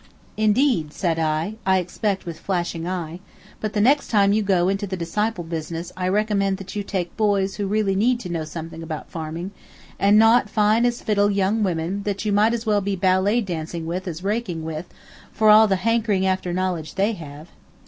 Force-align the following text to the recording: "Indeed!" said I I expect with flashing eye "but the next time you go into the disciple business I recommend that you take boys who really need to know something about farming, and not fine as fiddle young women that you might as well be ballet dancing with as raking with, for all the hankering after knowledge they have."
"Indeed!" 0.35 0.93
said 0.93 1.19
I 1.19 1.57
I 1.63 1.77
expect 1.77 2.25
with 2.25 2.39
flashing 2.39 2.87
eye 2.87 3.19
"but 3.59 3.73
the 3.73 3.79
next 3.79 4.07
time 4.07 4.33
you 4.33 4.41
go 4.41 4.67
into 4.67 4.87
the 4.87 4.97
disciple 4.97 5.43
business 5.43 5.91
I 5.95 6.07
recommend 6.07 6.57
that 6.57 6.75
you 6.75 6.81
take 6.81 7.15
boys 7.15 7.57
who 7.57 7.67
really 7.67 7.95
need 7.95 8.19
to 8.21 8.29
know 8.29 8.43
something 8.43 8.81
about 8.81 9.11
farming, 9.11 9.51
and 9.99 10.17
not 10.17 10.49
fine 10.49 10.87
as 10.87 11.01
fiddle 11.03 11.29
young 11.29 11.61
women 11.61 12.01
that 12.01 12.25
you 12.25 12.31
might 12.31 12.55
as 12.55 12.65
well 12.65 12.81
be 12.81 12.95
ballet 12.95 13.41
dancing 13.41 13.85
with 13.85 14.07
as 14.07 14.23
raking 14.23 14.63
with, 14.63 14.91
for 15.31 15.51
all 15.51 15.67
the 15.67 15.75
hankering 15.75 16.25
after 16.25 16.51
knowledge 16.51 16.95
they 16.95 17.11
have." 17.13 17.49